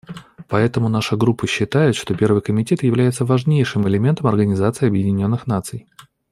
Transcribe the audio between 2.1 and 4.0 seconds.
Первый комитет является важнейшим